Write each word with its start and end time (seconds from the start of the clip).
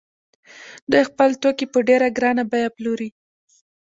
دوی 0.91 1.03
خپل 1.09 1.29
توکي 1.41 1.65
په 1.73 1.79
ډېره 1.87 2.07
ګرانه 2.17 2.43
بیه 2.51 2.69
پلوري 2.75 3.09